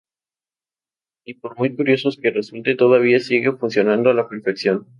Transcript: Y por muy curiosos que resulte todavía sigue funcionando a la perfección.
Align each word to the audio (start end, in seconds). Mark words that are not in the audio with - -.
Y 1.25 1.35
por 1.35 1.59
muy 1.59 1.75
curiosos 1.75 2.17
que 2.19 2.31
resulte 2.31 2.73
todavía 2.73 3.19
sigue 3.19 3.51
funcionando 3.51 4.09
a 4.09 4.15
la 4.15 4.27
perfección. 4.27 4.87